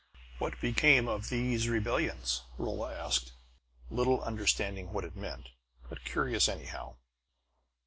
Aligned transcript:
"What 0.39 0.59
became 0.59 1.07
of 1.07 1.29
these 1.29 1.67
rebellions?" 1.69 2.41
Rolla 2.57 2.91
asked, 2.91 3.33
little 3.91 4.19
understanding 4.23 4.91
what 4.93 5.05
it 5.05 5.15
meant, 5.15 5.49
but 5.89 6.03
curious 6.03 6.49
anyhow. 6.49 6.95